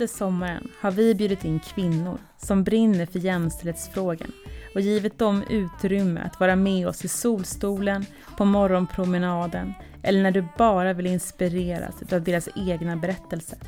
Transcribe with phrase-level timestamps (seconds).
[0.00, 4.32] Under sommaren har vi bjudit in kvinnor som brinner för jämställdhetsfrågan
[4.74, 10.48] och givit dem utrymme att vara med oss i solstolen, på morgonpromenaden eller när du
[10.58, 13.58] bara vill inspireras av deras egna berättelser.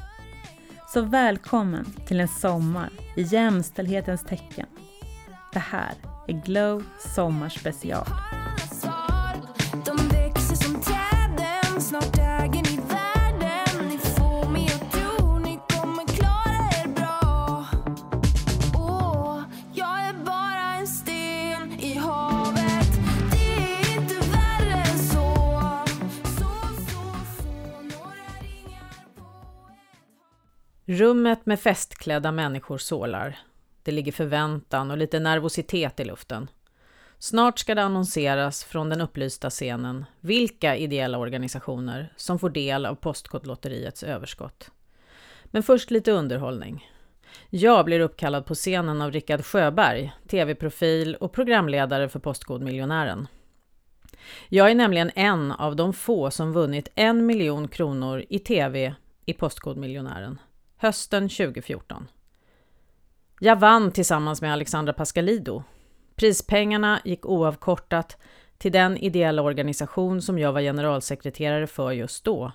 [0.89, 4.67] Så välkommen till en sommar i jämställdhetens tecken.
[5.53, 5.95] Det här
[6.29, 8.07] är Glow Sommarspecial.
[30.85, 33.39] Rummet med festklädda människor sålar.
[33.83, 36.51] Det ligger förväntan och lite nervositet i luften.
[37.19, 42.95] Snart ska det annonseras från den upplysta scenen vilka ideella organisationer som får del av
[42.95, 44.71] Postkodlotteriets överskott.
[45.45, 46.91] Men först lite underhållning.
[47.51, 53.27] Jag blir uppkallad på scenen av Rickard Sjöberg, tv-profil och programledare för Postkodmiljonären.
[54.49, 58.95] Jag är nämligen en av de få som vunnit en miljon kronor i tv
[59.27, 60.39] i Postkodmiljonären
[60.83, 62.09] hösten 2014.
[63.41, 65.63] Jag vann tillsammans med Alexandra Pascalido.
[66.17, 68.17] Prispengarna gick oavkortat
[68.59, 72.53] till den ideella organisation som jag var generalsekreterare för just då,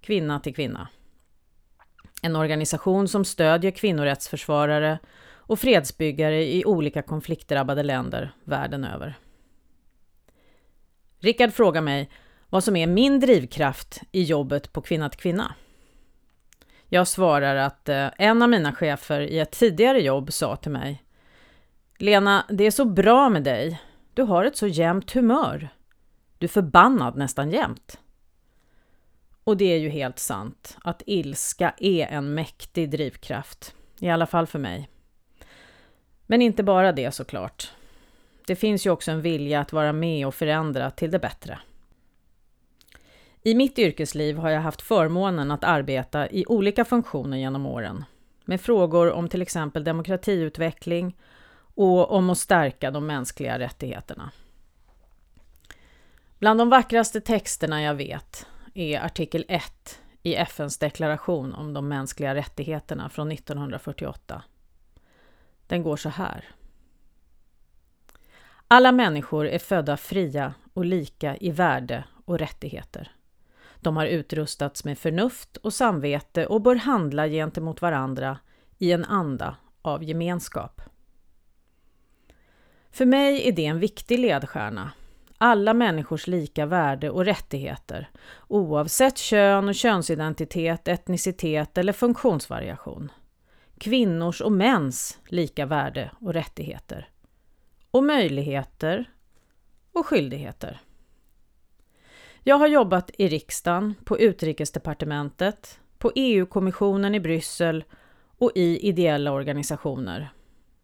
[0.00, 0.88] Kvinna till kvinna.
[2.22, 4.98] En organisation som stödjer kvinnorättsförsvarare
[5.32, 9.18] och fredsbyggare i olika konfliktdrabbade länder världen över.
[11.18, 12.10] Rickard frågar mig
[12.48, 15.54] vad som är min drivkraft i jobbet på Kvinna till kvinna.
[16.92, 21.02] Jag svarar att eh, en av mina chefer i ett tidigare jobb sa till mig
[21.98, 23.80] Lena, det är så bra med dig.
[24.14, 25.68] Du har ett så jämnt humör.
[26.38, 27.98] Du är förbannad nästan jämt.
[29.44, 33.74] Och det är ju helt sant att ilska är en mäktig drivkraft.
[33.98, 34.88] I alla fall för mig.
[36.26, 37.72] Men inte bara det såklart.
[38.46, 41.58] Det finns ju också en vilja att vara med och förändra till det bättre.
[43.42, 48.04] I mitt yrkesliv har jag haft förmånen att arbeta i olika funktioner genom åren.
[48.44, 51.16] Med frågor om till exempel demokratiutveckling
[51.74, 54.30] och om att stärka de mänskliga rättigheterna.
[56.38, 62.34] Bland de vackraste texterna jag vet är artikel 1 i FNs deklaration om de mänskliga
[62.34, 64.42] rättigheterna från 1948.
[65.66, 66.44] Den går så här.
[68.68, 73.10] Alla människor är födda fria och lika i värde och rättigheter.
[73.80, 78.38] De har utrustats med förnuft och samvete och bör handla gentemot varandra
[78.78, 80.80] i en anda av gemenskap.
[82.90, 84.90] För mig är det en viktig ledstjärna.
[85.38, 88.10] Alla människors lika värde och rättigheter
[88.48, 93.12] oavsett kön och könsidentitet, etnicitet eller funktionsvariation.
[93.78, 97.08] Kvinnors och mäns lika värde och rättigheter.
[97.90, 99.04] Och möjligheter
[99.92, 100.80] och skyldigheter.
[102.44, 107.84] Jag har jobbat i riksdagen, på utrikesdepartementet, på EU-kommissionen i Bryssel
[108.38, 110.32] och i ideella organisationer.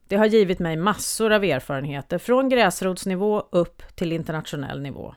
[0.09, 5.15] Det har givit mig massor av erfarenheter från gräsrotsnivå upp till internationell nivå.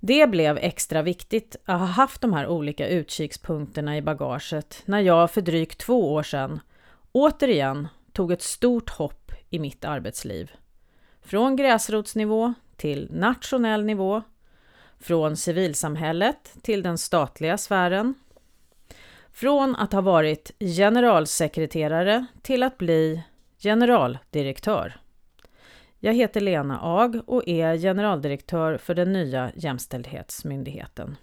[0.00, 5.30] Det blev extra viktigt att ha haft de här olika utkikspunkterna i bagaget när jag
[5.30, 6.60] för drygt två år sedan
[7.12, 10.52] återigen tog ett stort hopp i mitt arbetsliv.
[11.22, 14.22] Från gräsrotsnivå till nationell nivå
[15.00, 18.14] från civilsamhället till den statliga sfären.
[19.32, 23.22] Från att ha varit generalsekreterare till att bli
[23.58, 25.00] generaldirektör.
[25.98, 31.16] Jag heter Lena Ag och är generaldirektör för den nya Jämställdhetsmyndigheten.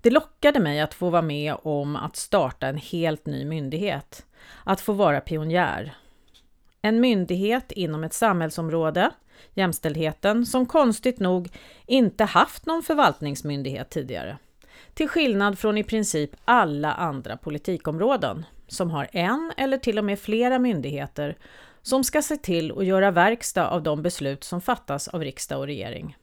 [0.00, 4.26] Det lockade mig att få vara med om att starta en helt ny myndighet,
[4.64, 5.94] att få vara pionjär.
[6.82, 9.10] En myndighet inom ett samhällsområde
[9.54, 11.48] jämställdheten, som konstigt nog
[11.86, 14.38] inte haft någon förvaltningsmyndighet tidigare.
[14.94, 20.20] Till skillnad från i princip alla andra politikområden, som har en eller till och med
[20.20, 21.36] flera myndigheter
[21.82, 25.66] som ska se till att göra verkstad av de beslut som fattas av riksdag och
[25.66, 26.16] regering.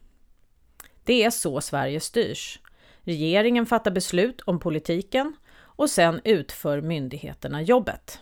[1.03, 2.59] Det är så Sverige styrs.
[3.01, 8.19] Regeringen fattar beslut om politiken och sen utför myndigheterna jobbet.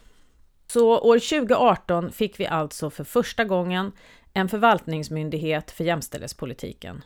[0.68, 3.92] Så år 2018 fick vi alltså för första gången
[4.33, 7.04] en förvaltningsmyndighet för jämställdhetspolitiken.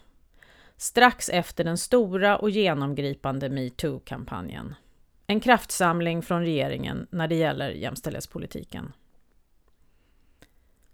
[0.77, 4.75] Strax efter den stora och genomgripande metoo-kampanjen.
[5.27, 8.94] En kraftsamling från regeringen när det gäller jämställdhetspolitiken.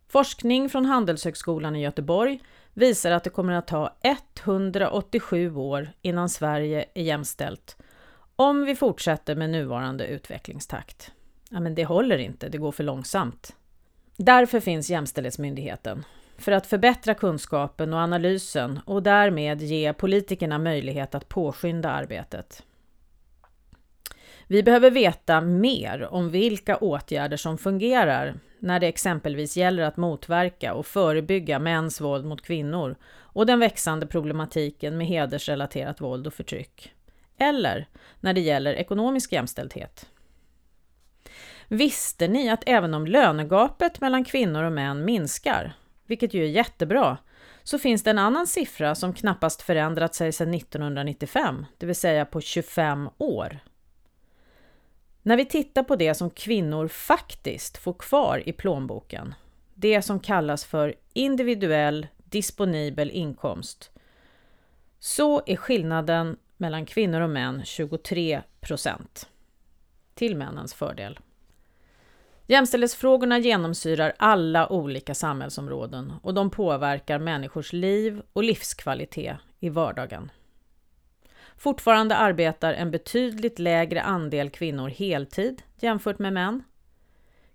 [0.08, 2.40] Forskning från Handelshögskolan i Göteborg
[2.74, 7.78] visar att det kommer att ta 187 år innan Sverige är jämställt
[8.36, 11.12] Om vi fortsätter med nuvarande utvecklingstakt,
[11.50, 13.56] ja men det håller inte, det går för långsamt.
[14.18, 16.04] Därför finns Jämställdhetsmyndigheten,
[16.42, 22.64] för att förbättra kunskapen och analysen och därmed ge politikerna möjlighet att påskynda arbetet.
[24.48, 30.74] Vi behöver veta mer om vilka åtgärder som fungerar när det exempelvis gäller att motverka
[30.74, 36.94] och förebygga mäns våld mot kvinnor och den växande problematiken med hedersrelaterat våld och förtryck.
[37.38, 37.88] Eller
[38.20, 40.10] när det gäller ekonomisk jämställdhet.
[41.68, 45.74] Visste ni att även om lönegapet mellan kvinnor och män minskar,
[46.12, 47.18] vilket ju är jättebra,
[47.64, 52.26] så finns det en annan siffra som knappast förändrat sig sedan 1995, det vill säga
[52.26, 53.60] på 25 år.
[55.22, 59.34] När vi tittar på det som kvinnor faktiskt får kvar i plånboken,
[59.74, 63.92] det som kallas för individuell disponibel inkomst,
[65.00, 69.30] så är skillnaden mellan kvinnor och män 23 procent.
[70.14, 71.20] Till männens fördel.
[72.52, 80.32] Jämställdhetsfrågorna genomsyrar alla olika samhällsområden och de påverkar människors liv och livskvalitet i vardagen.
[81.58, 86.64] Fortfarande arbetar en betydligt lägre andel kvinnor heltid jämfört med män.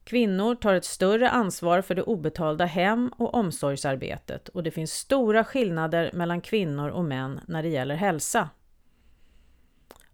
[0.04, 5.44] Kvinnor tar ett större ansvar för det obetalda hem och omsorgsarbetet och det finns stora
[5.44, 8.49] skillnader mellan kvinnor och män när det gäller hälsa.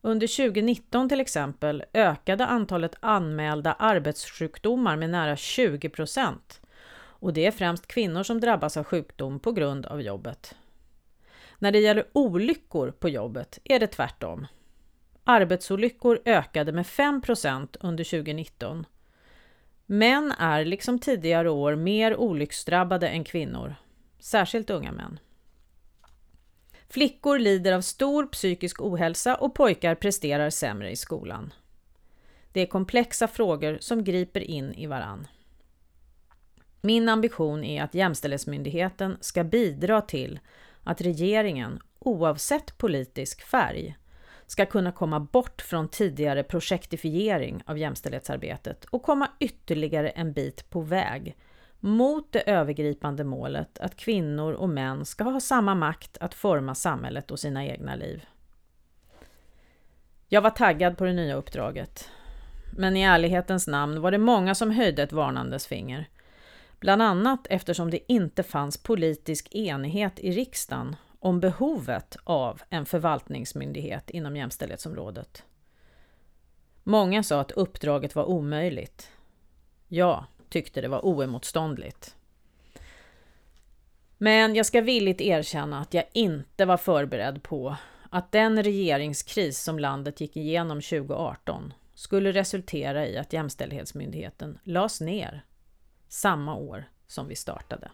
[0.04, 6.60] Under 2019 till exempel ökade antalet anmälda arbetssjukdomar med nära 20 procent.
[6.94, 10.54] Och det är främst kvinnor som drabbas av sjukdom på grund av jobbet.
[11.58, 14.46] När det gäller olyckor på jobbet är det tvärtom.
[15.25, 18.87] Arbetsolyckor ökade med 5 procent under 2019.
[19.87, 23.75] Män är liksom tidigare år mer olycksdrabbade än kvinnor,
[24.19, 25.19] särskilt unga män.
[26.93, 31.55] Flickor lider av stor psykisk ohälsa och pojkar presterar sämre i skolan.
[32.53, 35.27] Det är komplexa frågor som griper in i varann.
[36.81, 40.41] Min ambition är att Jämställdhetsmyndigheten ska bidra till
[40.83, 43.97] att regeringen, oavsett politisk färg,
[44.47, 50.81] ska kunna komma bort från tidigare projektifiering av jämställdhetsarbetet och komma ytterligare en bit på
[50.81, 51.37] väg
[51.84, 57.31] mot det övergripande målet att kvinnor och män ska ha samma makt att forma samhället
[57.31, 58.25] och sina egna liv.
[60.29, 62.08] Jag var taggad på det nya uppdraget.
[62.76, 66.08] Men i ärlighetens namn var det många som höjde ett varnandes finger.
[66.81, 74.11] Bland annat eftersom det inte fanns politisk enighet i riksdagen om behovet av en förvaltningsmyndighet
[74.11, 75.44] inom jämställdhetsområdet.
[76.82, 79.11] Många sa att uppdraget var omöjligt.
[79.88, 82.16] Ja, tyckte det var oemotståndligt.
[84.19, 87.76] Men jag ska villigt erkänna att jag inte var förberedd på
[88.10, 95.44] att den regeringskris som landet gick igenom 2018 skulle resultera i att Jämställdhetsmyndigheten lades ner
[96.08, 97.90] samma år som vi startade.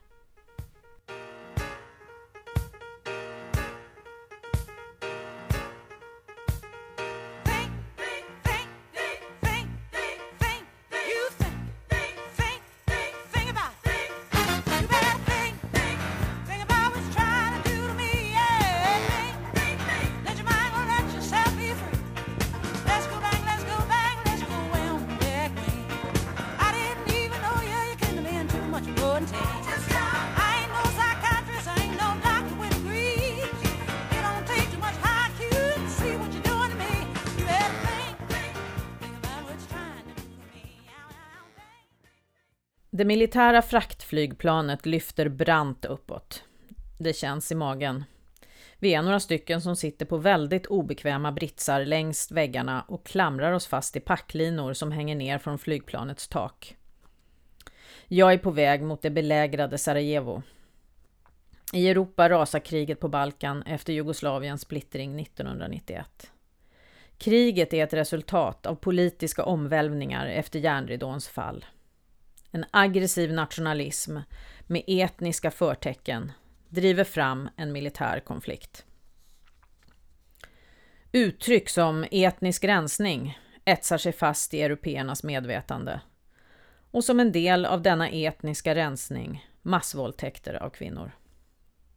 [42.91, 46.45] Det militära fraktflygplanet lyfter brant uppåt.
[46.99, 48.05] Det känns i magen.
[48.79, 53.67] Vi är några stycken som sitter på väldigt obekväma britsar längs väggarna och klamrar oss
[53.67, 56.77] fast i packlinor som hänger ner från flygplanets tak.
[58.07, 60.43] Jag är på väg mot det belägrade Sarajevo.
[61.73, 66.33] I Europa rasar kriget på Balkan efter Jugoslaviens splittring 1991.
[67.19, 71.65] Kriget är ett resultat av politiska omvälvningar efter järnridåns fall.
[72.59, 74.17] En aggressiv nationalism
[74.67, 76.33] med etniska förtecken
[76.69, 78.85] driver fram en militär konflikt.
[81.13, 86.01] Uttryck som etnisk rensning etsar sig fast i européernas medvetande.
[86.91, 91.11] Och som en del av denna etniska rensning massvåldtäkter av kvinnor.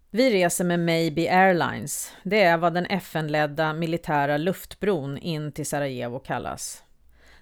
[0.10, 2.12] Vi reser med Maybe Airlines.
[2.24, 6.84] Det är vad den FN-ledda militära luftbron in till Sarajevo kallas.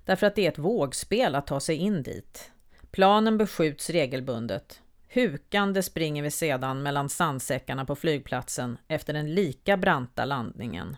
[0.06, 2.52] Därför att det är ett vågspel att ta sig in dit.
[2.92, 4.82] Planen beskjuts regelbundet.
[5.14, 10.98] Hukande springer vi sedan mellan sandsäckarna på flygplatsen efter den lika branta landningen.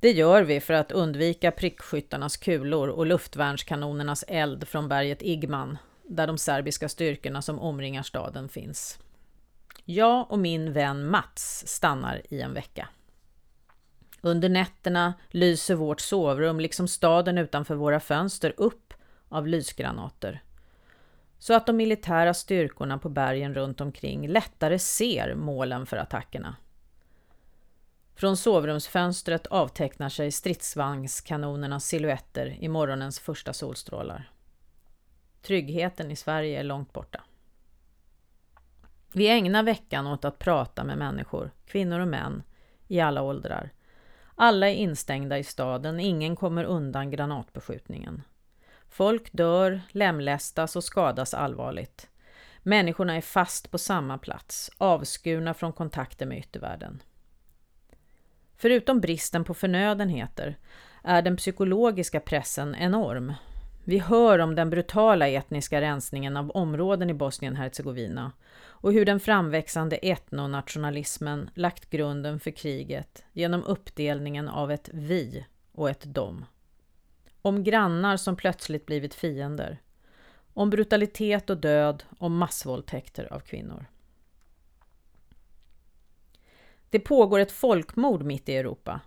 [0.00, 6.26] Det gör vi för att undvika prickskyttarnas kulor och luftvärnskanonernas eld från berget Igman, där
[6.26, 8.98] de serbiska styrkorna som omringar staden finns.
[9.84, 12.88] Jag och min vän Mats stannar i en vecka.
[14.20, 18.89] Under nätterna lyser vårt sovrum, liksom staden utanför våra fönster, upp
[19.30, 20.42] av lysgranater.
[21.38, 26.56] Så att de militära styrkorna på bergen runt omkring lättare ser målen för attackerna.
[28.14, 34.30] Från sovrumsfönstret avtecknar sig stridsvagnskanonernas silhuetter i morgonens första solstrålar.
[35.42, 37.24] Tryggheten i Sverige är långt borta.
[39.12, 42.42] Vi ägnar veckan åt att prata med människor, kvinnor och män,
[42.88, 43.70] i alla åldrar.
[44.34, 48.22] Alla är instängda i staden, ingen kommer undan granatbeskjutningen.
[48.90, 52.08] Folk dör, lemlästas och skadas allvarligt.
[52.62, 57.02] Människorna är fast på samma plats, avskurna från kontakter med yttervärlden.
[58.56, 60.58] Förutom bristen på förnödenheter
[61.04, 63.34] är den psykologiska pressen enorm.
[63.84, 69.96] Vi hör om den brutala etniska rensningen av områden i Bosnien-Hercegovina och hur den framväxande
[69.96, 76.44] etnonationalismen lagt grunden för kriget genom uppdelningen av ett vi och ett dom.
[77.42, 79.82] Om grannar som plötsligt blivit fiender.
[80.54, 83.86] Om brutalitet och död, om massvåldtäkter av kvinnor.
[86.90, 89.00] Det pågår ett folkmord mitt i Europa.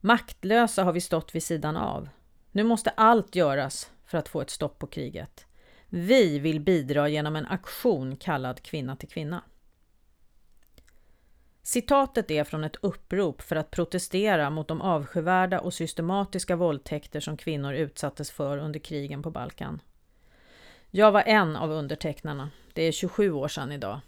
[0.00, 2.08] Maktlösa har vi stått vid sidan av.
[2.52, 5.46] Nu måste allt göras för att få ett stopp på kriget.
[5.88, 9.42] Vi vill bidra genom en aktion kallad Kvinna till kvinna.
[11.68, 17.36] Citatet är från ett upprop för att protestera mot de avskyvärda och systematiska våldtäkter som
[17.36, 19.80] kvinnor utsattes för under krigen på Balkan.
[20.90, 22.50] Jag var en av undertecknarna.
[22.72, 24.00] Det är 27 år sedan idag.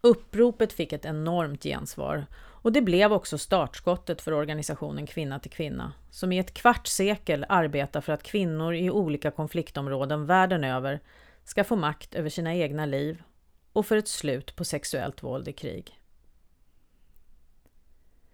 [0.00, 5.92] Uppropet fick ett enormt gensvar och det blev också startskottet för organisationen Kvinna till kvinna,
[6.10, 11.00] som i ett kvarts sekel arbetar för att kvinnor i olika konfliktområden världen över
[11.44, 13.22] ska få makt över sina egna liv
[13.72, 16.00] och för ett slut på sexuellt våld i krig.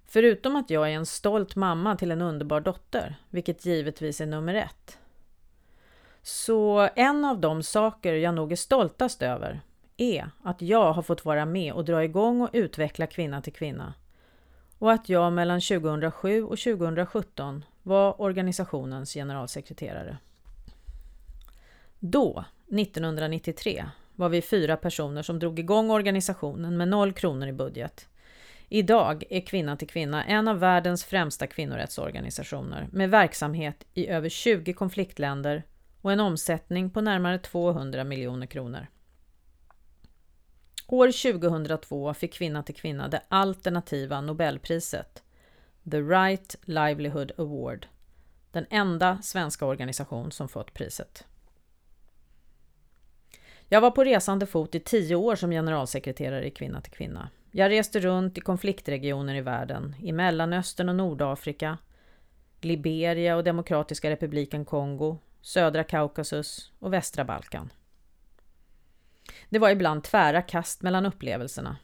[0.06, 4.54] Förutom att jag är en stolt mamma till en underbar dotter, vilket givetvis är nummer
[4.54, 4.98] ett,
[6.22, 9.60] så en av de saker jag nog är stoltast över
[9.96, 13.94] är att jag har fått vara med och dra igång och utveckla Kvinna till kvinna
[14.78, 20.18] och att jag mellan 2007 och 2017 var organisationens generalsekreterare.
[21.98, 23.84] Då, 1993,
[24.18, 28.08] var vi fyra personer som drog igång organisationen med noll kronor i budget.
[28.68, 34.72] Idag är Kvinna till kvinna en av världens främsta kvinnorättsorganisationer med verksamhet i över 20
[34.72, 35.62] konfliktländer
[36.00, 38.86] och en omsättning på närmare 200 miljoner kronor.
[40.86, 45.22] År 2002 fick Kvinna till kvinna det alternativa Nobelpriset,
[45.90, 47.86] The Right Livelihood Award,
[48.52, 51.27] den enda svenska organisation som fått priset.
[53.68, 57.30] Jag var på resande fot i tio år som generalsekreterare i Kvinna till kvinna.
[57.50, 61.78] Jag reste runt i konfliktregioner i världen, i Mellanöstern och Nordafrika,
[62.60, 67.72] Liberia och Demokratiska republiken Kongo, södra Kaukasus och västra Balkan.
[69.48, 71.76] Det var ibland tvära kast mellan upplevelserna.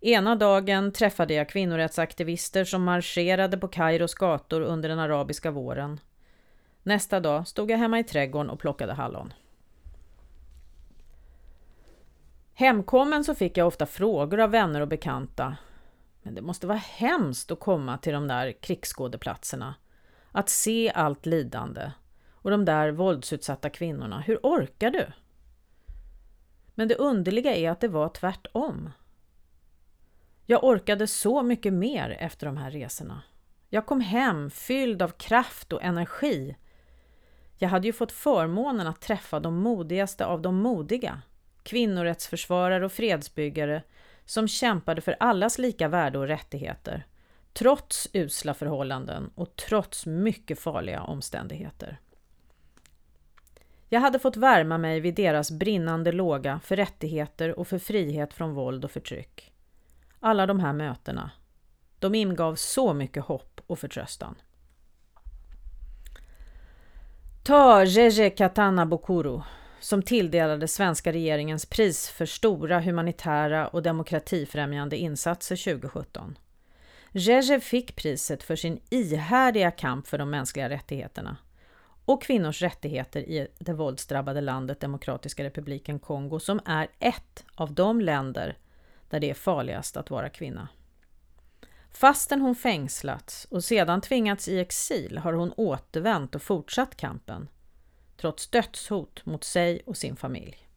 [0.00, 6.00] Ena dagen träffade jag kvinnorättsaktivister som marscherade på Kairos gator under den arabiska våren.
[6.82, 9.32] Nästa dag stod jag hemma i trädgården och plockade hallon.
[12.54, 15.56] Hemkommen så fick jag ofta frågor av vänner och bekanta.
[16.22, 19.74] Men det måste vara hemskt att komma till de där krigsskådeplatserna.
[20.32, 21.92] Att se allt lidande
[22.32, 24.20] och de där våldsutsatta kvinnorna.
[24.20, 25.06] Hur orkar du?
[26.74, 28.90] Men det underliga är att det var tvärtom.
[30.46, 33.22] Jag orkade så mycket mer efter de här resorna.
[33.68, 36.56] Jag kom hem fylld av kraft och energi.
[37.58, 41.22] Jag hade ju fått förmånen att träffa de modigaste av de modiga.
[41.62, 43.82] Kvinnorättsförsvarare och fredsbyggare
[44.24, 47.06] som kämpade för allas lika värde och rättigheter.
[47.52, 51.98] Trots usla förhållanden och trots mycket farliga omständigheter.
[53.88, 58.54] Jag hade fått värma mig vid deras brinnande låga för rättigheter och för frihet från
[58.54, 59.52] våld och förtryck.
[60.20, 61.30] Alla de här mötena,
[61.98, 64.34] de ingav så mycket hopp och förtröstan.
[67.44, 69.40] Ta Jeje Katana Bokuru,
[69.82, 76.38] som tilldelade svenska regeringens pris för stora humanitära och demokratifrämjande insatser 2017.
[77.12, 81.36] Jeje fick priset för sin ihärdiga kamp för de mänskliga rättigheterna
[82.04, 88.00] och kvinnors rättigheter i det våldsdrabbade landet Demokratiska republiken Kongo som är ett av de
[88.00, 88.58] länder
[89.10, 90.68] där det är farligast att vara kvinna.
[91.90, 97.48] Fastän hon fängslats och sedan tvingats i exil har hon återvänt och fortsatt kampen,
[98.22, 100.68] trots dödshot mot sig och sin familj.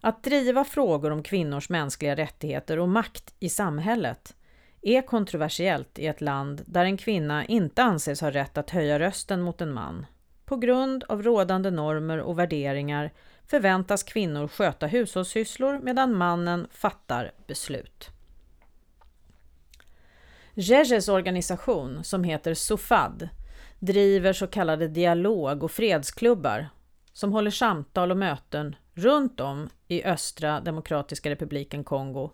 [0.00, 4.36] Att driva frågor om kvinnors mänskliga rättigheter och makt i samhället
[4.82, 9.40] är kontroversiellt i ett land där en kvinna inte anses ha rätt att höja rösten
[9.42, 10.06] mot en man.
[10.44, 13.12] På grund av rådande normer och värderingar
[13.46, 18.10] förväntas kvinnor sköta hushållssysslor medan mannen fattar beslut.
[20.54, 23.28] Jejes organisation, som heter SOFAD,
[23.84, 26.68] driver så kallade dialog och fredsklubbar
[27.12, 32.30] som håller samtal och möten runt om i östra Demokratiska republiken Kongo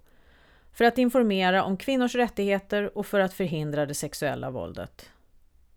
[0.72, 5.10] för att informera om kvinnors rättigheter och för att förhindra det sexuella våldet.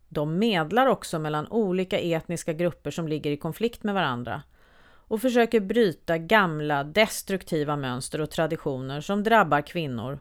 [0.09, 4.43] De medlar också mellan olika etniska grupper som ligger i konflikt med varandra
[5.07, 10.19] och försöker bryta gamla destruktiva mönster och traditioner som drabbar kvinnor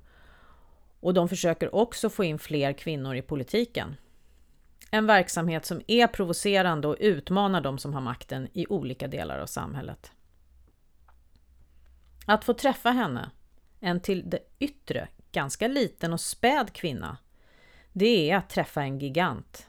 [1.00, 3.96] och de försöker också få in fler kvinnor i politiken.
[4.94, 9.46] En verksamhet som är provocerande och utmanar de som har makten i olika delar av
[9.46, 10.12] samhället.
[12.26, 13.30] Att få träffa henne,
[13.80, 17.16] en till det yttre ganska liten och späd kvinna,
[17.92, 19.68] det är att träffa en gigant.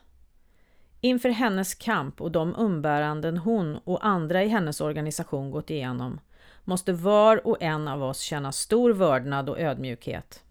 [1.01, 6.19] Inför hennes kamp och de umbäranden hon och andra i hennes organisation gått igenom
[6.63, 10.43] måste var och en av oss känna stor vördnad och ödmjukhet.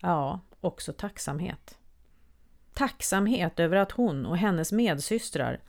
[0.00, 1.78] Ja, också tacksamhet.
[2.74, 5.60] Tacksamhet över att hon och hennes medsystrar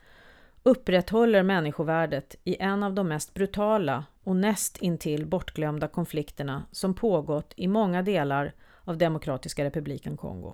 [0.63, 7.53] upprätthåller människovärdet i en av de mest brutala och näst intill bortglömda konflikterna som pågått
[7.55, 10.53] i många delar av Demokratiska republiken Kongo.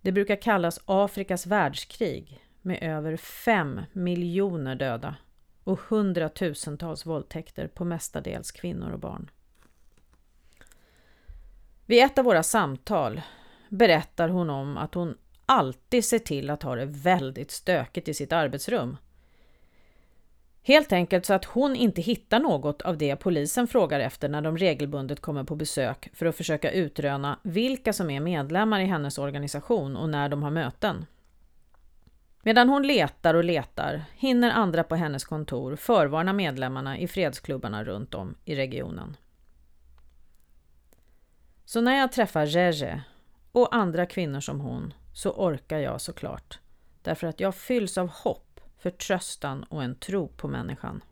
[0.00, 5.16] Det brukar kallas Afrikas världskrig med över fem miljoner döda
[5.64, 9.30] och hundratusentals våldtäkter på mestadels kvinnor och barn.
[11.86, 13.20] Vid ett av våra samtal
[13.70, 18.32] berättar hon om att hon alltid ser till att ha det väldigt stökigt i sitt
[18.32, 18.96] arbetsrum.
[20.62, 24.56] Helt enkelt så att hon inte hittar något av det polisen frågar efter när de
[24.56, 29.96] regelbundet kommer på besök för att försöka utröna vilka som är medlemmar i hennes organisation
[29.96, 31.06] och när de har möten.
[32.42, 38.14] Medan hon letar och letar hinner andra på hennes kontor förvarna medlemmarna i fredsklubbarna runt
[38.14, 39.16] om i regionen.
[41.64, 43.02] Så när jag träffar Jeje
[43.52, 46.58] och andra kvinnor som hon så orkar jag såklart.
[47.02, 51.02] Därför att jag fylls av hopp, förtröstan och en tro på människan.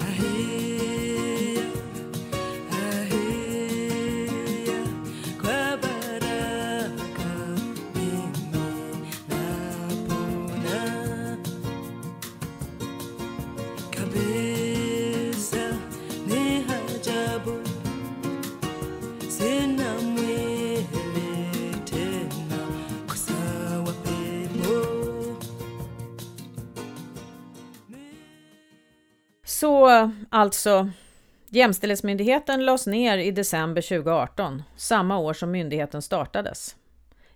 [0.00, 0.61] Ahia,
[29.82, 30.90] Så alltså,
[31.48, 36.76] Jämställdhetsmyndigheten lades ner i december 2018, samma år som myndigheten startades.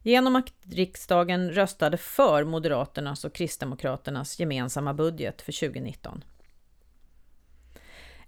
[0.03, 6.25] Genom att riksdagen röstade för Moderaternas och Kristdemokraternas gemensamma budget för 2019.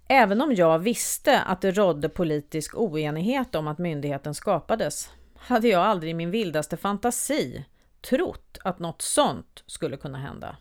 [0.09, 5.83] Även om jag visste att det rådde politisk oenighet om att myndigheten skapades, hade jag
[5.83, 7.65] aldrig i min vildaste fantasi
[8.01, 10.57] trott att något sånt skulle kunna hända.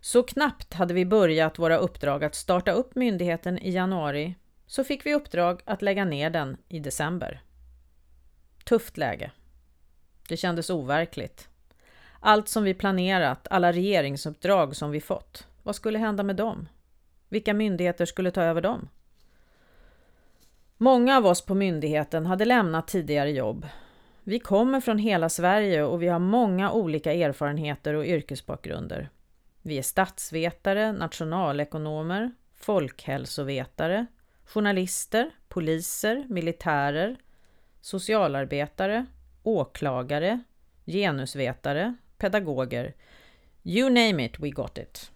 [0.00, 4.34] Så knappt hade vi börjat våra uppdrag att starta upp myndigheten i januari
[4.66, 7.42] så fick vi uppdrag att lägga ner den i december.
[8.64, 9.30] Tufft läge.
[10.28, 11.48] Det kändes overkligt.
[12.20, 16.68] Allt som vi planerat, alla regeringsuppdrag som vi fått, vad skulle hända med dem?
[17.28, 18.88] Vilka myndigheter skulle ta över dem?
[20.76, 23.66] Många av oss på myndigheten hade lämnat tidigare jobb.
[24.24, 29.08] Vi kommer från hela Sverige och vi har många olika erfarenheter och yrkesbakgrunder.
[29.66, 34.06] Vi är statsvetare, nationalekonomer, folkhälsovetare,
[34.44, 37.16] journalister, poliser, militärer,
[37.80, 39.06] socialarbetare,
[39.42, 40.40] åklagare,
[40.84, 42.94] genusvetare, pedagoger.
[43.62, 45.10] You name it, we got it.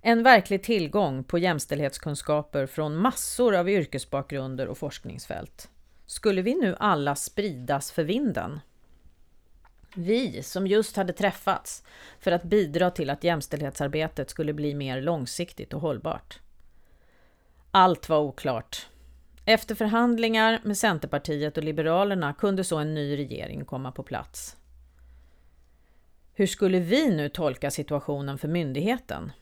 [0.00, 5.70] En verklig tillgång på jämställdhetskunskaper från massor av yrkesbakgrunder och forskningsfält.
[6.06, 8.60] Skulle vi nu alla spridas för vinden?
[9.98, 11.82] Vi som just hade träffats
[12.20, 16.40] för att bidra till att jämställdhetsarbetet skulle bli mer långsiktigt och hållbart.
[17.70, 18.86] Allt var oklart.
[19.44, 24.56] Efter förhandlingar med Centerpartiet och Liberalerna kunde så en ny regering komma på plats.
[26.34, 29.32] Hur skulle vi nu tolka situationen för myndigheten?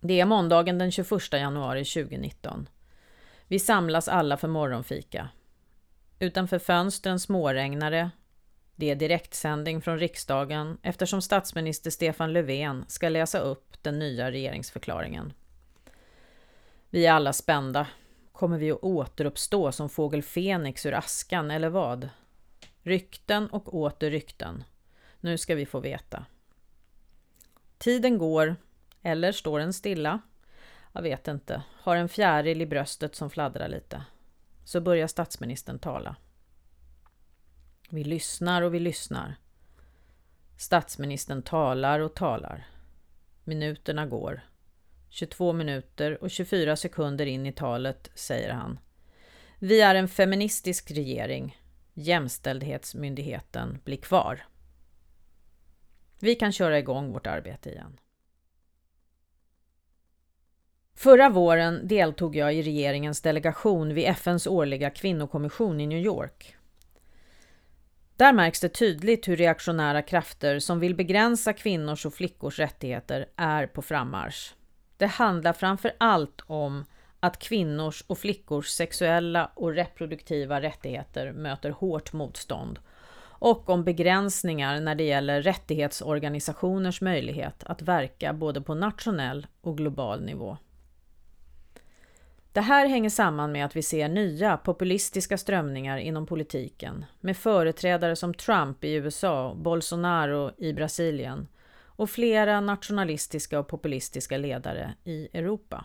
[0.00, 2.68] Det är måndagen den 21 januari 2019.
[3.48, 5.28] Vi samlas alla för morgonfika.
[6.18, 7.92] Utanför fönstren småregnar
[8.76, 8.90] det.
[8.90, 15.32] Är direktsändning från riksdagen eftersom statsminister Stefan Löfven ska läsa upp den nya regeringsförklaringen.
[16.90, 17.86] Vi är alla spända.
[18.32, 22.08] Kommer vi att återuppstå som fågel Fenix ur askan eller vad?
[22.82, 24.64] Rykten och åter rykten.
[25.20, 26.24] Nu ska vi få veta.
[27.78, 28.56] Tiden går,
[29.02, 30.20] eller står den stilla?
[30.92, 31.62] Jag vet inte.
[31.80, 34.04] Har en fjäril i bröstet som fladdrar lite.
[34.64, 36.16] Så börjar statsministern tala.
[37.90, 39.36] Vi lyssnar och vi lyssnar.
[40.56, 42.66] Statsministern talar och talar.
[43.44, 44.40] Minuterna går.
[45.10, 48.78] 22 minuter och 24 sekunder in i talet säger han.
[49.58, 51.60] Vi är en feministisk regering.
[51.94, 54.46] Jämställdhetsmyndigheten blir kvar.
[56.18, 58.00] Vi kan köra igång vårt arbete igen.
[60.94, 66.55] Förra våren deltog jag i regeringens delegation vid FNs årliga kvinnokommission i New York.
[68.16, 73.66] Där märks det tydligt hur reaktionära krafter som vill begränsa kvinnors och flickors rättigheter är
[73.66, 74.54] på frammarsch.
[74.96, 76.84] Det handlar framför allt om
[77.20, 82.78] att kvinnors och flickors sexuella och reproduktiva rättigheter möter hårt motstånd
[83.38, 90.24] och om begränsningar när det gäller rättighetsorganisationers möjlighet att verka både på nationell och global
[90.24, 90.56] nivå.
[92.56, 98.16] Det här hänger samman med att vi ser nya populistiska strömningar inom politiken med företrädare
[98.16, 101.48] som Trump i USA Bolsonaro i Brasilien
[101.84, 105.84] och flera nationalistiska och populistiska ledare i Europa.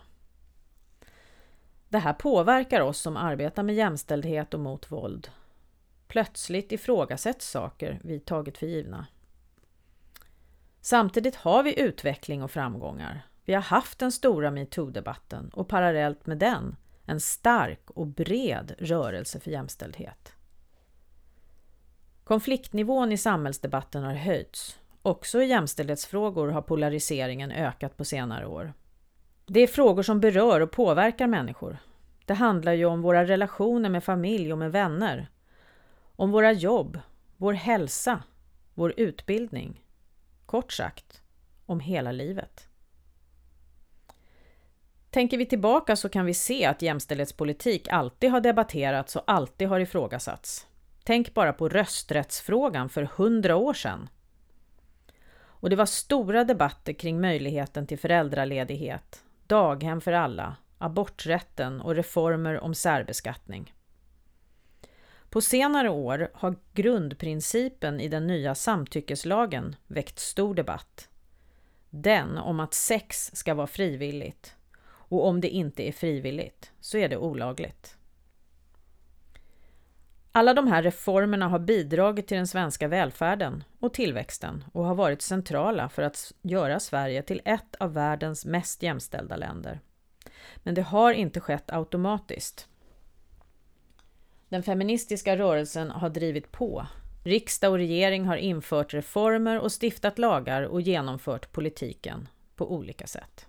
[1.88, 5.28] Det här påverkar oss som arbetar med jämställdhet och mot våld.
[6.08, 9.06] Plötsligt ifrågasätts saker vi tagit för givna.
[10.80, 13.26] Samtidigt har vi utveckling och framgångar.
[13.52, 19.40] Vi har haft den stora metoo-debatten och parallellt med den en stark och bred rörelse
[19.40, 20.32] för jämställdhet.
[22.24, 24.78] Konfliktnivån i samhällsdebatten har höjts.
[25.02, 28.72] Också i jämställdhetsfrågor har polariseringen ökat på senare år.
[29.46, 31.78] Det är frågor som berör och påverkar människor.
[32.26, 35.30] Det handlar ju om våra relationer med familj och med vänner.
[36.16, 36.98] Om våra jobb,
[37.36, 38.22] vår hälsa,
[38.74, 39.84] vår utbildning.
[40.46, 41.22] Kort sagt,
[41.66, 42.68] om hela livet.
[45.12, 49.80] Tänker vi tillbaka så kan vi se att jämställdhetspolitik alltid har debatterats och alltid har
[49.80, 50.66] ifrågasatts.
[51.04, 54.08] Tänk bara på rösträttsfrågan för hundra år sedan.
[55.44, 62.60] Och det var stora debatter kring möjligheten till föräldraledighet, daghem för alla, aborträtten och reformer
[62.60, 63.74] om särbeskattning.
[65.30, 71.08] På senare år har grundprincipen i den nya samtyckeslagen väckt stor debatt.
[71.90, 74.56] Den om att sex ska vara frivilligt
[75.12, 77.96] och om det inte är frivilligt så är det olagligt.
[80.32, 85.22] Alla de här reformerna har bidragit till den svenska välfärden och tillväxten och har varit
[85.22, 89.80] centrala för att göra Sverige till ett av världens mest jämställda länder.
[90.56, 92.68] Men det har inte skett automatiskt.
[94.48, 96.86] Den feministiska rörelsen har drivit på.
[97.24, 103.46] Riksdag och regering har infört reformer och stiftat lagar och genomfört politiken på olika sätt.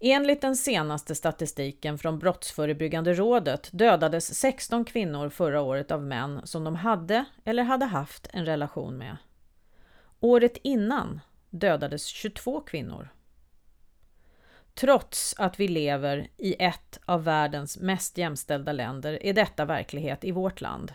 [0.00, 6.64] Enligt den senaste statistiken från Brottsförebyggande rådet dödades 16 kvinnor förra året av män som
[6.64, 9.16] de hade eller hade haft en relation med.
[10.20, 13.08] Året innan dödades 22 kvinnor.
[14.74, 20.30] Trots att vi lever i ett av världens mest jämställda länder är detta verklighet i
[20.30, 20.92] vårt land.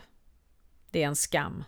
[0.90, 1.64] Det är en skam.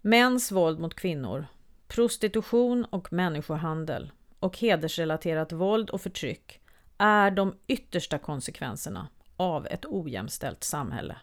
[0.00, 1.46] Mäns våld mot kvinnor,
[1.88, 4.12] prostitution och människohandel
[4.44, 6.60] och hedersrelaterat våld och förtryck
[6.98, 11.16] är de yttersta konsekvenserna av ett ojämställt samhälle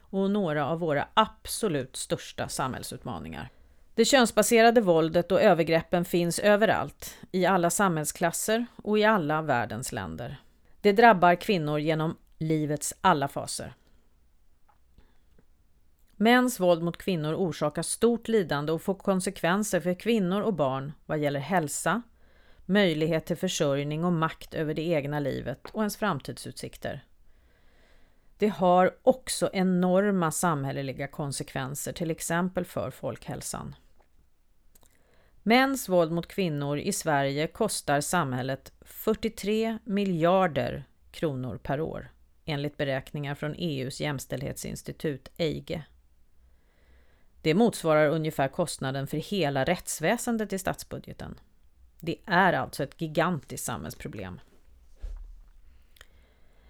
[0.00, 3.48] och några av våra absolut största samhällsutmaningar.
[3.94, 10.36] Det könsbaserade våldet och övergreppen finns överallt, i alla samhällsklasser och i alla världens länder.
[10.80, 13.74] Det drabbar kvinnor genom livets alla faser.
[16.16, 21.18] Mäns våld mot kvinnor orsakar stort lidande och får konsekvenser för kvinnor och barn vad
[21.18, 22.02] gäller hälsa,
[22.66, 27.04] möjlighet till försörjning och makt över det egna livet och ens framtidsutsikter.
[28.38, 33.74] Det har också enorma samhälleliga konsekvenser, till exempel för folkhälsan.
[35.42, 42.12] Mäns våld mot kvinnor i Sverige kostar samhället 43 miljarder kronor per år,
[42.44, 45.84] enligt beräkningar från EUs jämställdhetsinstitut EIGE.
[47.42, 51.40] Det motsvarar ungefär kostnaden för hela rättsväsendet i statsbudgeten.
[52.04, 54.40] Det är alltså ett gigantiskt samhällsproblem.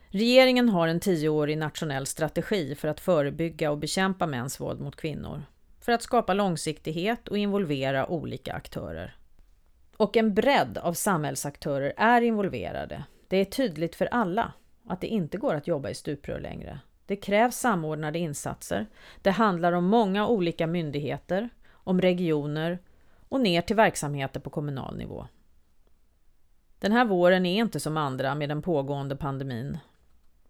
[0.09, 5.43] Regeringen har en tioårig nationell strategi för att förebygga och bekämpa mäns våld mot kvinnor,
[5.81, 9.17] för att skapa långsiktighet och involvera olika aktörer.
[9.97, 13.05] Och en bredd av samhällsaktörer är involverade.
[13.29, 14.53] Det är tydligt för alla
[14.89, 16.81] att det inte går att jobba i stuprör längre.
[17.07, 18.87] Det krävs samordnade insatser.
[19.23, 22.79] Det handlar om många olika myndigheter, om regioner
[23.35, 25.27] och ner till verksamheter på kommunal nivå.
[26.79, 29.79] Den här våren är inte som andra med den pågående pandemin.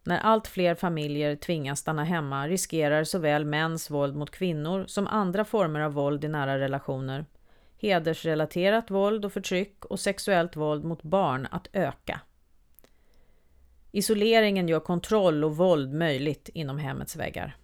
[0.03, 5.45] När allt fler familjer tvingas stanna hemma riskerar såväl mäns våld mot kvinnor som andra
[5.45, 7.27] former av våld i nära relationer,
[7.79, 12.21] hedersrelaterat våld och förtryck och sexuellt våld mot barn att öka.
[13.93, 17.57] Isoleringen gör kontroll och våld möjligt inom hemmets väggar.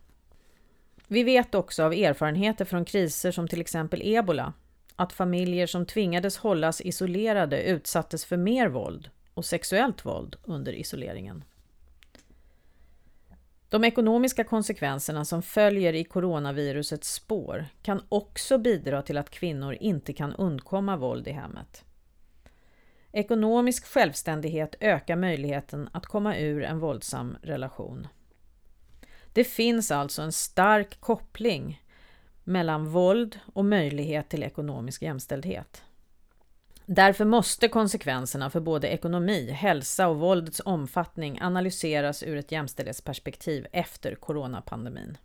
[1.06, 4.52] Vi vet också av erfarenheter från kriser som till exempel ebola
[5.00, 11.44] att familjer som tvingades hållas isolerade utsattes för mer våld och sexuellt våld under isoleringen.
[13.68, 20.12] De ekonomiska konsekvenserna som följer i coronavirusets spår kan också bidra till att kvinnor inte
[20.12, 21.84] kan undkomma våld i hemmet.
[23.12, 28.06] Ekonomisk självständighet ökar möjligheten att komma ur en våldsam relation.
[29.32, 31.80] Det finns alltså en stark koppling
[32.44, 35.82] mellan våld och möjlighet till ekonomisk jämställdhet.
[36.86, 44.14] Därför måste konsekvenserna för både ekonomi, hälsa och våldets omfattning analyseras ur ett jämställdhetsperspektiv efter
[44.14, 45.18] coronapandemin.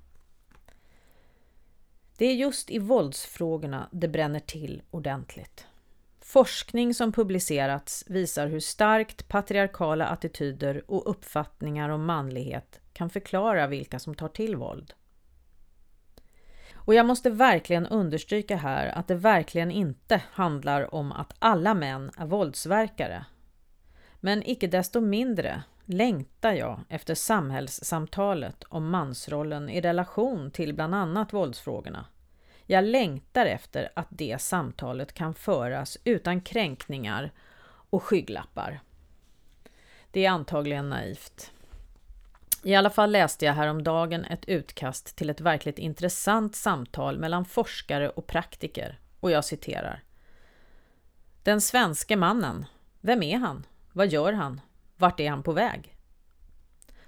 [2.17, 5.67] Det är just i våldsfrågorna det bränner till ordentligt.
[6.19, 13.99] Forskning som publicerats visar hur starkt patriarkala attityder och uppfattningar om manlighet kan förklara vilka
[13.99, 14.93] som tar till våld.
[16.85, 22.11] Och jag måste verkligen understryka här att det verkligen inte handlar om att alla män
[22.17, 23.25] är våldsverkare.
[24.19, 31.33] Men icke desto mindre längtar jag efter samhällssamtalet om mansrollen i relation till bland annat
[31.33, 32.05] våldsfrågorna.
[32.65, 37.31] Jag längtar efter att det samtalet kan föras utan kränkningar
[37.89, 38.79] och skygglappar.
[40.11, 41.51] Det är antagligen naivt.
[42.65, 48.09] I alla fall läste jag häromdagen ett utkast till ett verkligt intressant samtal mellan forskare
[48.09, 50.03] och praktiker och jag citerar.
[51.43, 52.65] Den svenske mannen,
[53.01, 53.65] vem är han?
[53.93, 54.61] Vad gör han?
[54.97, 55.95] Vart är han på väg?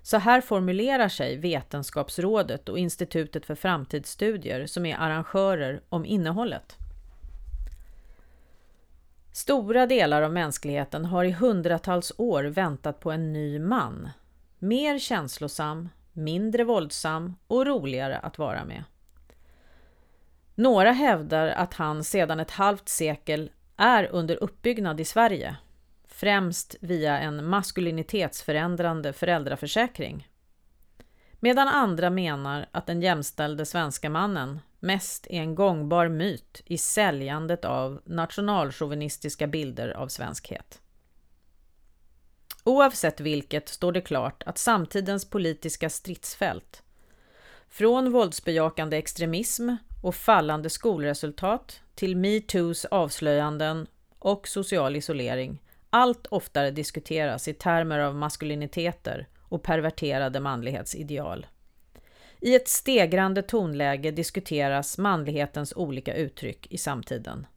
[0.02, 6.76] Så här formulerar sig Vetenskapsrådet och Institutet för framtidsstudier som är arrangörer om innehållet.
[9.34, 14.10] Stora delar av mänskligheten har i hundratals år väntat på en ny man
[14.60, 18.84] Mer känslosam, mindre våldsam och roligare att vara med.
[20.56, 25.56] Några hävdar att han sedan ett halvt sekel är under uppbyggnad i Sverige,
[26.08, 30.28] främst via en maskulinitetsförändrande föräldraförsäkring.
[31.40, 37.66] Medan andra menar att den jämställde svenska mannen mest är en gångbar myt i säljandet
[37.66, 40.82] av nationalchauvinistiska bilder av svenskhet.
[42.68, 46.84] Oavsett vilket står det klart att samtidens politiska stridsfält,
[47.70, 49.70] från våldsbejakande extremism
[50.04, 53.88] och fallande skolresultat till metoos avslöjanden
[54.20, 61.46] och social isolering, allt oftare diskuteras i termer av maskuliniteter och perverterade manlighetsideal.
[62.42, 67.48] I ett stegrande tonläge diskuteras manlighetens olika uttryck i samtiden.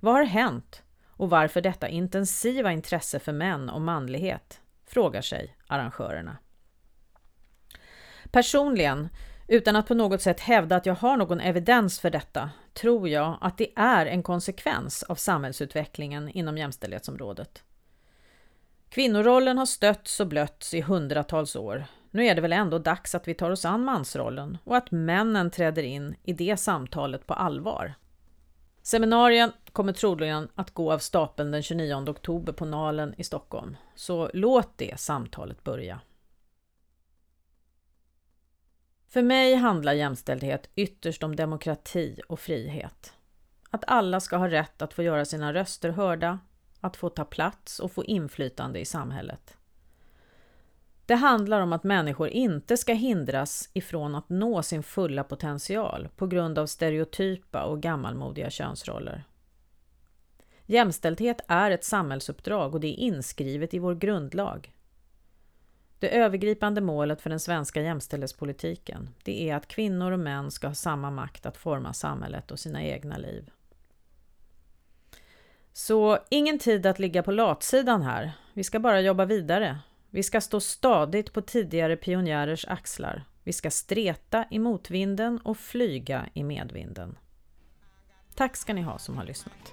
[0.00, 0.82] Vad har hänt
[1.20, 4.60] och varför detta intensiva intresse för män och manlighet?
[4.86, 6.36] Frågar sig arrangörerna.
[8.30, 9.08] Personligen,
[9.48, 13.38] utan att på något sätt hävda att jag har någon evidens för detta, tror jag
[13.40, 17.64] att det är en konsekvens av samhällsutvecklingen inom jämställdhetsområdet.
[18.88, 21.84] Kvinnorollen har stötts och blötts i hundratals år.
[22.10, 25.50] Nu är det väl ändå dags att vi tar oss an mansrollen och att männen
[25.50, 27.94] träder in i det samtalet på allvar.
[28.90, 33.76] Seminarien kommer troligen att gå av stapeln den 29 oktober på Nalen i Stockholm.
[33.94, 36.00] Så låt det samtalet börja.
[39.08, 43.12] För mig handlar jämställdhet ytterst om demokrati och frihet.
[43.70, 46.38] Att alla ska ha rätt att få göra sina röster hörda,
[46.80, 49.56] att få ta plats och få inflytande i samhället.
[51.10, 56.26] Det handlar om att människor inte ska hindras ifrån att nå sin fulla potential på
[56.26, 59.24] grund av stereotypa och gammalmodiga könsroller.
[60.66, 64.72] Jämställdhet är ett samhällsuppdrag och det är inskrivet i vår grundlag.
[65.98, 70.74] Det övergripande målet för den svenska jämställdhetspolitiken, det är att kvinnor och män ska ha
[70.74, 73.50] samma makt att forma samhället och sina egna liv.
[75.72, 78.32] Så ingen tid att ligga på latsidan här.
[78.52, 79.78] Vi ska bara jobba vidare.
[80.10, 83.24] Vi ska stå stadigt på tidigare pionjärers axlar.
[83.44, 87.18] Vi ska streta i motvinden och flyga i medvinden.
[88.34, 89.72] Tack ska ni ha som har lyssnat.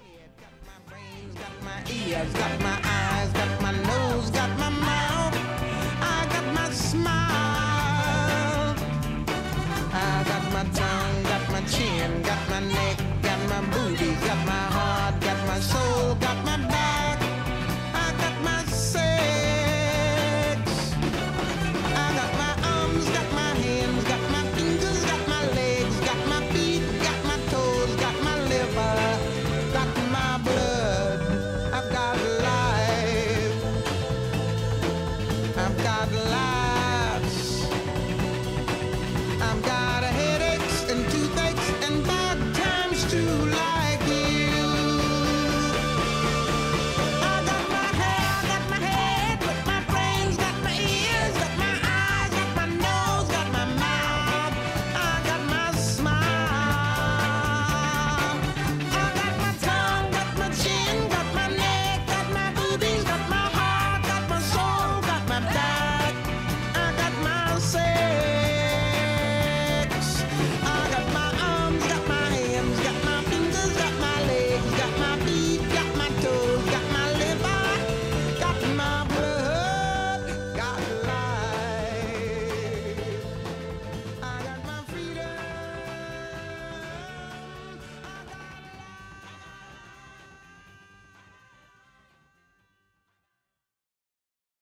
[35.88, 36.47] got life.